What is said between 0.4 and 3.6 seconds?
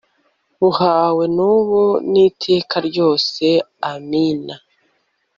bubahwe n'ubu n'iteka ryose.